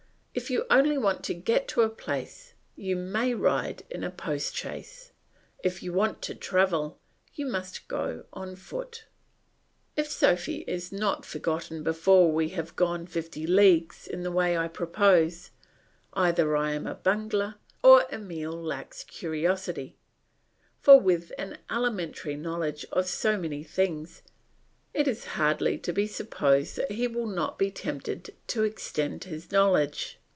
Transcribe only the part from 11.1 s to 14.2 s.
forgotten before we have gone fifty leagues